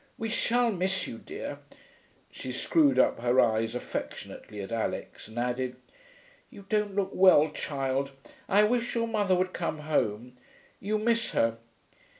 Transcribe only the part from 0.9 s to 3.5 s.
you, dear.' She screwed up her